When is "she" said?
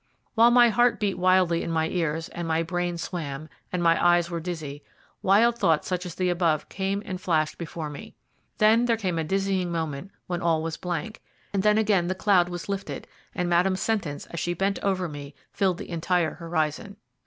14.39-14.55